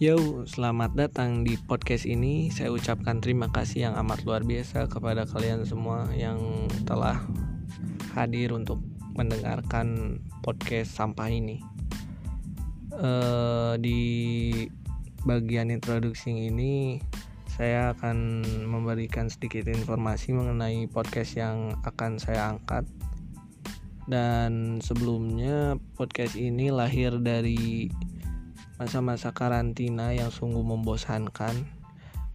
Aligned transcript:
Yo, 0.00 0.48
selamat 0.48 0.96
datang 0.96 1.44
di 1.44 1.60
podcast 1.60 2.08
ini. 2.08 2.48
Saya 2.48 2.72
ucapkan 2.72 3.20
terima 3.20 3.52
kasih 3.52 3.84
yang 3.84 4.00
amat 4.00 4.24
luar 4.24 4.40
biasa 4.48 4.88
kepada 4.88 5.28
kalian 5.28 5.68
semua 5.68 6.08
yang 6.16 6.40
telah 6.88 7.20
hadir 8.16 8.56
untuk 8.56 8.80
mendengarkan 9.12 10.16
podcast 10.40 10.96
sampah 10.96 11.28
ini. 11.28 11.60
Uh, 12.96 13.76
di 13.76 14.00
bagian 15.28 15.68
introduksi 15.68 16.48
ini, 16.48 17.04
saya 17.52 17.92
akan 17.92 18.40
memberikan 18.72 19.28
sedikit 19.28 19.68
informasi 19.68 20.32
mengenai 20.32 20.88
podcast 20.88 21.36
yang 21.36 21.76
akan 21.84 22.16
saya 22.16 22.56
angkat. 22.56 22.88
Dan 24.08 24.80
sebelumnya, 24.80 25.76
podcast 25.92 26.40
ini 26.40 26.72
lahir 26.72 27.20
dari 27.20 27.92
masa-masa 28.80 29.36
karantina 29.36 30.16
yang 30.16 30.32
sungguh 30.32 30.64
membosankan 30.64 31.68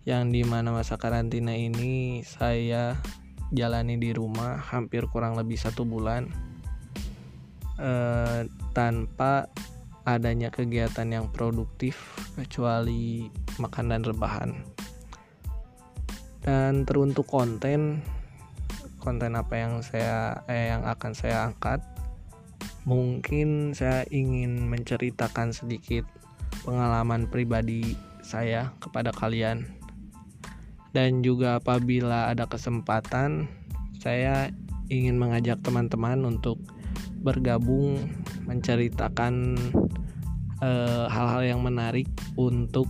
yang 0.06 0.30
di 0.30 0.46
mana 0.46 0.70
masa 0.70 0.94
karantina 1.02 1.58
ini 1.58 2.22
saya 2.22 3.02
jalani 3.50 3.98
di 3.98 4.14
rumah 4.14 4.62
hampir 4.62 5.10
kurang 5.10 5.34
lebih 5.42 5.58
satu 5.58 5.90
bulan 5.90 6.30
eh, 7.82 8.46
tanpa 8.78 9.50
adanya 10.06 10.54
kegiatan 10.54 11.10
yang 11.10 11.34
produktif 11.34 11.98
kecuali 12.38 13.26
makan 13.58 13.86
dan 13.90 14.06
rebahan. 14.06 14.52
Dan 16.46 16.86
teruntuk 16.86 17.26
konten 17.26 18.06
konten 19.02 19.34
apa 19.34 19.54
yang 19.58 19.82
saya 19.82 20.46
eh, 20.46 20.70
yang 20.70 20.86
akan 20.86 21.18
saya 21.18 21.50
angkat 21.50 21.82
mungkin 22.86 23.74
saya 23.74 24.06
ingin 24.14 24.70
menceritakan 24.70 25.50
sedikit 25.50 26.06
pengalaman 26.66 27.30
pribadi 27.30 27.94
saya 28.26 28.74
kepada 28.82 29.14
kalian. 29.14 29.70
Dan 30.92 31.22
juga 31.22 31.62
apabila 31.62 32.34
ada 32.34 32.50
kesempatan, 32.50 33.46
saya 34.02 34.50
ingin 34.90 35.22
mengajak 35.22 35.62
teman-teman 35.62 36.26
untuk 36.26 36.58
bergabung 37.26 38.10
menceritakan 38.46 39.58
eh, 40.62 41.06
hal-hal 41.10 41.42
uh, 41.42 41.50
yang 41.50 41.62
menarik 41.66 42.06
untuk 42.38 42.86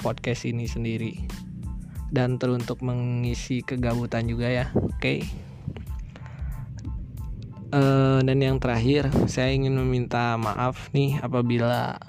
podcast 0.00 0.48
ini 0.48 0.64
sendiri 0.64 1.28
dan 2.08 2.40
teruntuk 2.40 2.80
mengisi 2.80 3.60
kegabutan 3.60 4.24
juga 4.24 4.48
ya 4.48 4.66
oke 4.72 4.96
okay? 4.96 5.18
uh, 7.76 8.24
dan 8.24 8.38
yang 8.40 8.56
terakhir 8.56 9.12
saya 9.28 9.52
ingin 9.52 9.76
meminta 9.76 10.40
maaf 10.40 10.88
nih 10.96 11.20
apabila 11.20 12.00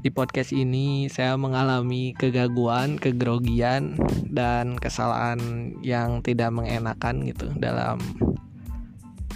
di 0.00 0.08
podcast 0.08 0.56
ini 0.56 1.12
saya 1.12 1.36
mengalami 1.36 2.16
kegaguan, 2.16 2.96
kegrogian 2.96 4.00
dan 4.32 4.80
kesalahan 4.80 5.72
yang 5.84 6.24
tidak 6.24 6.48
mengenakan 6.56 7.28
gitu 7.28 7.52
dalam 7.60 8.00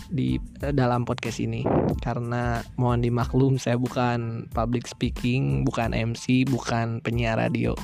di 0.09 0.39
dalam 0.61 1.03
podcast 1.05 1.43
ini 1.43 1.67
karena 2.01 2.62
mohon 2.79 3.05
dimaklum 3.05 3.61
saya 3.61 3.77
bukan 3.77 4.48
public 4.53 4.89
speaking, 4.89 5.69
bukan 5.69 5.93
MC, 5.93 6.48
bukan 6.48 7.05
penyiar 7.05 7.37
radio. 7.37 7.77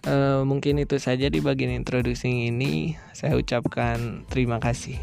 Uh, 0.00 0.48
mungkin 0.48 0.80
itu 0.80 0.96
saja 0.96 1.28
di 1.28 1.44
bagian 1.44 1.76
introducing 1.76 2.48
ini. 2.48 2.96
Saya 3.12 3.36
ucapkan 3.36 4.24
terima 4.32 4.56
kasih. 4.56 4.96